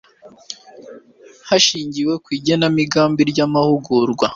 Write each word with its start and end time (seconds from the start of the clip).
hashingiwe 1.47 2.13
ku 2.23 2.29
igenamigambi 2.37 3.21
ry 3.31 3.39
amahugurwa 3.45 4.25